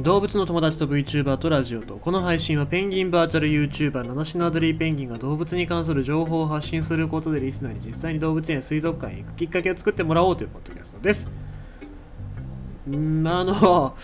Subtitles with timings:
[0.00, 1.96] 動物の友達と VTuber とラジオと。
[1.96, 11.28] この配信はペンギンバーチャル YouTuber 七種のアドリーペンギンが動物に関する情報を発信することでリスナーに実際に動物園や水族館へ行くきっかけを作ってもらおうというポッドキャストです。
[12.90, 13.96] んあの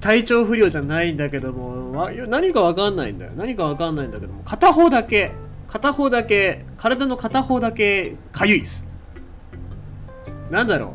[0.00, 3.32] 体調不良じゃないんだけども何かわかんないんだよ。
[3.34, 5.32] 何かわかんないんだけども片方だけ
[5.68, 8.84] 片方だけ体の片方だけかゆいです。
[10.50, 10.94] なんだろ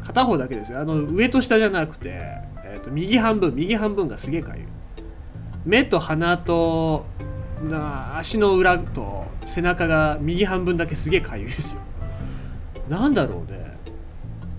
[0.00, 0.02] う。
[0.02, 0.80] 片方だけですよ。
[0.80, 4.66] あの上と下じゃなくてえーと、右半分右半分がすげえかゆい。
[5.66, 7.04] 目と鼻と
[7.62, 11.80] な足の裏と背中が右半分だけすげえかゆいですよ。
[12.88, 13.76] なんだろうね。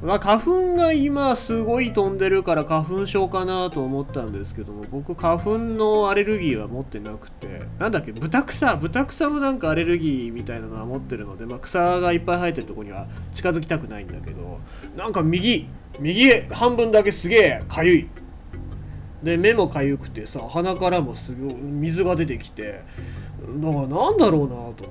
[0.03, 14.59] まあ、花粉が今すごい飛んでるから花粉症かなと思ったんですけども僕花粉のアレルギーは持ってなくてなんだっけ豚草豚草のなんかアレルギーみたいなのは持ってるので、まあ、草がいっぱい生えてるとこには近づきたくないんだけど
[14.98, 15.70] なんか右
[16.02, 18.09] 右半分だけすげえかゆい。
[19.24, 22.81] で目もかゆくてさ鼻からもすごい水が出てきて
[23.62, 24.84] だからなんだろうなと思って。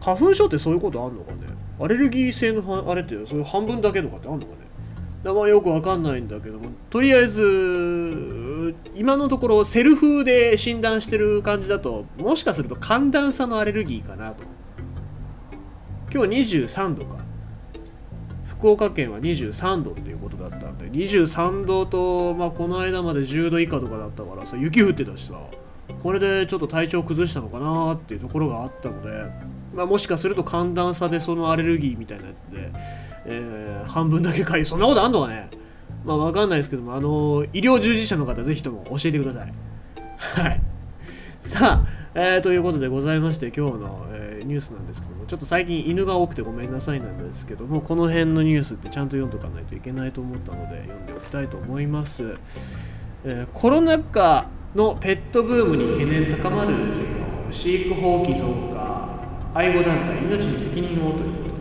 [0.00, 1.59] 花粉症ってそういうことあんのかね？
[1.80, 5.32] アレルギー性のあれってそういう半分だけとかってあるのかね？
[5.32, 14.44] まあよくわかんないんだけどもとりあえず今のところセルフで診断してる感じだともしかすると寒暖差のアレルギーかなと。
[16.12, 17.30] 今日23度か。
[18.44, 25.40] 福岡県は23度っていうことだったんで23度と、まあ、この間まで10度以下とかだったからさ雪降ってたしさ
[26.02, 29.10] これでちょっと体調崩したのかなっていうところがあったので
[29.74, 32.72] まあ、もしかすると寒暖差でそのアレルギーみたいなやつで、
[33.26, 35.48] えー、半分だけかゆいそんなことあんのかね？
[36.04, 39.52] まあわかんないですけどもあの医療従事者の方ぜひとも教えてください。
[40.18, 40.62] はい。
[41.42, 52.34] さあ、えー、ということでございまして今日の、えー、ニュースなんですけどもちょっと最近犬が多くてごめんなさいなんですけどもこの辺のニュースってちゃんと読んどかないといけないと思ったので読んでおきたいと思います、
[53.24, 56.74] えー、コロナ禍のペットブームに懸念高まる
[57.50, 58.69] 飼育放棄増加。
[59.52, 61.60] 愛護団体命に責任をということで。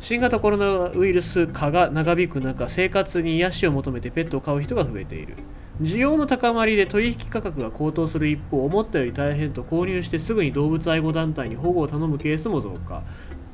[0.00, 5.36] 新型コロナウイルス化が長引く中生活に癒しを求めてペットを飼う人が増えている。
[5.80, 13.02] 需要の高まりで取引価格が高騰する一方思ったより大変と購入してすぐに動物愛護団体に保護を頼むケースも増加。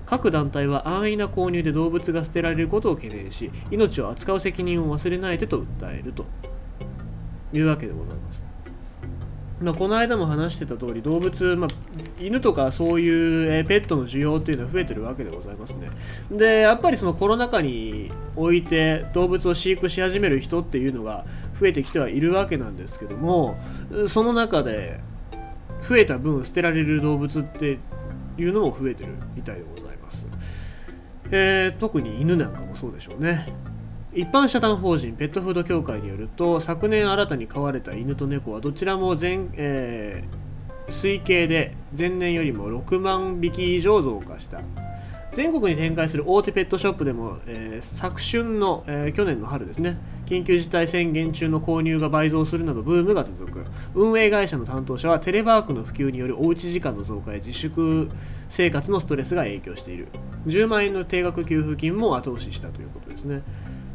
[0.06, 6.24] 各団体は安易な購入で動物が捨てられることを懸念し命を扱う責任を忘れないでと訴えると
[7.52, 8.47] いうわけでございます。
[9.60, 11.68] まあ、この間も話してた通り動物、まあ、
[12.20, 15.90] 犬とかそういう、ペットの需要っていうのは増えてるわけでございますね。
[16.30, 21.24] でやっぱりそのコロナ禍において動物を飼育し始める人っていうのが
[21.58, 23.58] 増えてきてはいるわけなんですけども
[24.06, 25.00] その中で
[25.82, 27.78] 増えた分捨てられる動物って
[28.38, 30.26] いうのも増えてるみたいでございます、
[31.30, 33.46] えー、特に犬なんかもそうでしょうね。
[34.14, 44.60] 一般社団法人ペットフード協会によると昨年新たに飼われた犬と猫はどちらも全、えー、推計で前年よりも6万匹以上増加した。
[45.30, 53.64] 全国に展開する大手ペットショップでも、えー、昨春の、えー、去年の春ですね緊急事態宣言中の購入が倍増するなどブームが続く。
[53.94, 58.08] 運営会社の担当者はテレワークの普及によるおうち時間の増加や自粛
[58.48, 60.08] 生活のストレスが影響している。
[60.46, 63.42] 10万円の定額給付金も後押ししたということですね。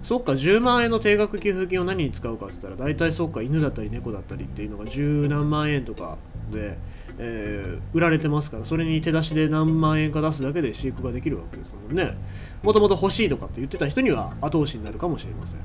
[0.04, 6.18] そっか10万円の定額給付金を何に使うかって言ったら大体そっか犬だったり猫だったりっていうのが十何万円とか
[6.52, 6.78] で、
[7.18, 12.18] えー、売られてますからそれに手出しで何万円か出すだけで飼育ができるわけですもんね。
[12.64, 15.60] もともと欲しいとかって言ってた人には後押しになるかもしれません。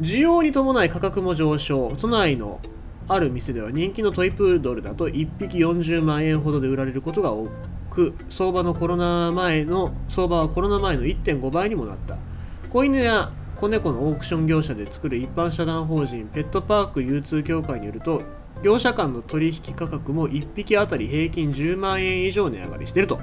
[0.00, 1.94] 需要に伴い価格も上昇。
[1.96, 2.60] 都内の
[3.06, 7.48] ある店では人気のトイプードルだと1匹40万円ほどで売られることが多
[7.90, 12.16] く相場のコロナ前の相場はコロナ前の1.5倍にもなった。
[12.68, 18.22] 子犬や子猫のオークション業者で作る一般社団法人ペットパーク流通協会によると
[18.62, 23.18] 業者間の取引価格も1匹あたり平均10万円以上値上がりしてると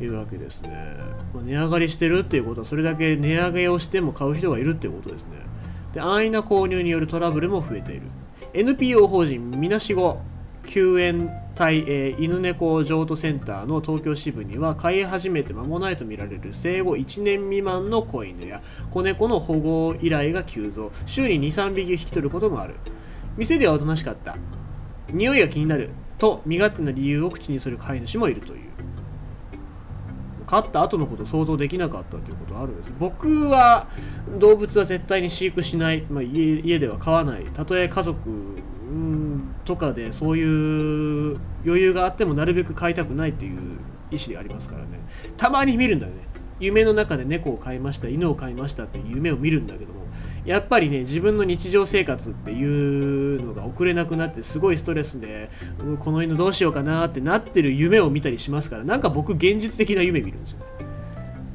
[0.00, 0.96] いうわけですね、
[1.32, 5.30] ま、値上がりしてるっていうことはそれだけ値上げをしても買う人がいるっていうことですね。
[5.92, 8.02] で安易な購入によるトラブルも増えている。
[8.52, 10.20] NPO 法人みなしご
[10.66, 20.90] 救援隊、えー、犬猫譲渡センターの東京支部には飼い始めて間もないとみられる生後1年未満の子犬や子猫の保護依頼が急増。
[21.06, 22.74] 週に23匹引き取ることもある。
[23.36, 24.36] 店ではおとなしかった。
[25.12, 25.90] 匂いが気になる。
[26.18, 28.60] と身勝手な理由を口にする飼い主もいるという。
[30.46, 32.92] 飼った後のこと想像できなかったということはあるんです。
[32.98, 33.88] 僕は
[34.38, 37.44] 動物は絶対に飼育しない、まあ、家家では飼わない。
[37.44, 38.18] たとえ家族
[39.64, 43.58] とかでそういう余裕があってもなるべく飼いたくないっていう
[44.10, 45.00] 意思でありますからね。
[45.36, 46.28] たまに見るんだよね。
[46.60, 50.04] 夢の中で猫を飼いました犬を飼いましたっていう夢を見るんだけども。
[50.44, 55.48] やっぱりね自分の日常生活っていうのが送れなくなってすごいストレスで
[56.00, 58.84] この犬どうしようかなってなってる夢を見たりしますから。
[58.84, 60.58] なんか僕現実的な夢見るんですよ。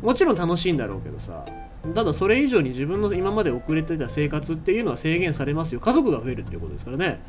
[0.02, 1.46] もちろん楽しいんだろうけどさ。
[1.96, 5.80] ただそれ以上に自分の今まで遅れてた生活っていうのは制限されますよ。
[5.80, 7.22] 家族が増えるっていうことですからね。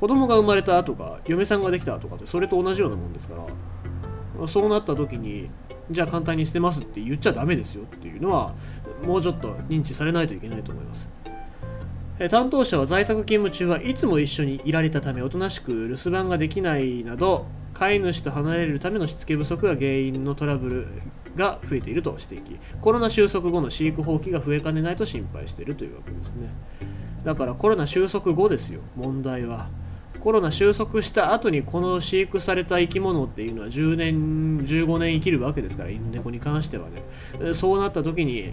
[0.00, 3.34] 子供が生まれたとか嫁さんができたとかってそれと同じようなもんですか
[4.38, 5.50] らそうなった時に
[5.90, 8.54] じゃあ簡単に捨てますって言っちゃダメですよっていうのは
[9.04, 11.10] もうちょっと認知されないといけないと思います。
[12.30, 20.86] 担当者は在宅勤務中はいつも一緒にいられたためおとなしく留守番ができないなど飼い主と離れるためのしつけ不足が原因のトラブル
[21.34, 26.50] が増えていると指摘コロナ収束後の飼育放棄が増えかねないと心配しているというわけですね。
[27.24, 29.68] だからコロナ収束後ですよ問題は。
[30.20, 37.54] コロナ収束した後にこの飼育された生き物っていうのは10年15年生きるわけですから犬猫に関してはね。
[37.54, 38.52] そうなった時に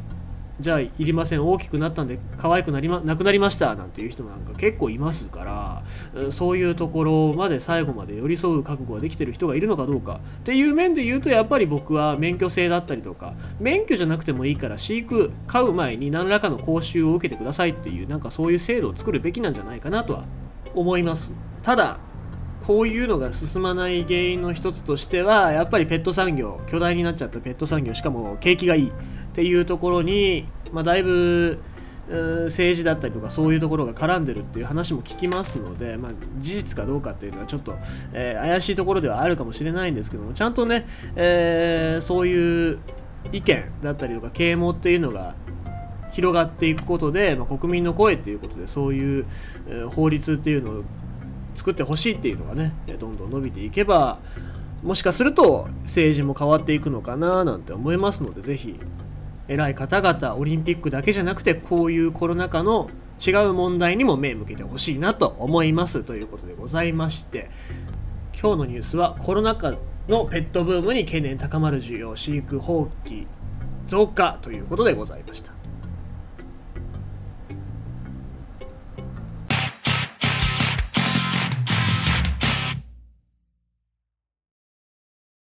[0.59, 5.83] じゃあいりません大きくなったんで可愛くなりまなくなりましたなんていう人なんか結構いますか
[6.15, 10.19] らそういうところまで最後まで寄り添う覚悟ができてる人がいるのかどうか。
[10.39, 20.23] っていう面で言うとやっぱり僕は免許制だったりとか免許じゃなくてもいいから飼育飼う前に何らかの講習を受けてくださいっていうなんかそういう制度を作るべきなんじゃないかなとは
[20.73, 21.33] 思います。
[21.67, 21.97] ただ
[22.65, 28.91] こういうのが進まない原因の一つとしてはやっぱりペット産業巨大になっちゃったペット産業しかも景気がいいっ
[29.33, 31.59] ていうところに、まあ、だいぶ
[32.07, 37.75] 政治だったりとかそういうところが絡んでるっていう話も聞きますので、まあ、事実かどうかっていうのはちょっと、
[38.13, 40.87] えー、怪しいところではあるかもしれないんですけどもちゃんとね、
[41.17, 42.79] えー、そういう
[43.33, 45.35] 意見だったりとか啓蒙っていうのが
[46.13, 49.25] 広がっていくことで、まあ、国民の声っていうことでそういう、
[49.67, 50.83] えー、法律っていうのを
[51.57, 54.19] 作ってほしいっていうのがねどんどん伸びていけば
[54.83, 58.79] もしかすると政治も変わっていくのかななんて思いますのでぜひ
[59.47, 62.89] 偉い方々オリンピックだけじゃなくてこういうコロナ禍の
[63.25, 67.49] 違う問題にも目向けてほしいなと思いますということでございまして
[68.39, 69.73] 今日のニュースはコロナ禍
[70.07, 73.25] のペットブームに懸念高まる需要飼育放棄
[73.87, 75.56] 増加ということでございました。